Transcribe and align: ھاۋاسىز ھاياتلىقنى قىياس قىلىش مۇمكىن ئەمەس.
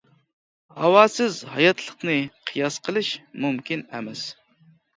ھاۋاسىز 0.77 1.37
ھاياتلىقنى 1.51 2.17
قىياس 2.49 2.81
قىلىش 2.89 3.13
مۇمكىن 3.47 3.87
ئەمەس. 3.89 4.29